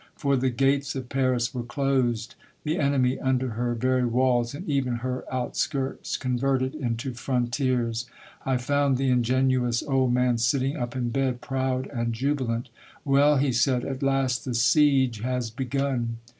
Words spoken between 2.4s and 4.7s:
the enemy under her very walls, and